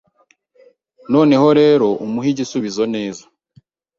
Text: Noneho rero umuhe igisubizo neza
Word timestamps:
Noneho 1.13 1.47
rero 1.59 1.87
umuhe 2.05 2.27
igisubizo 2.33 2.83
neza 2.95 3.23